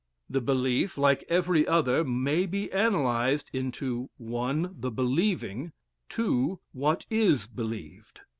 [0.27, 5.73] The belief, like every other, may be analysed into (1) the believing,
[6.09, 8.21] (2) what is believed.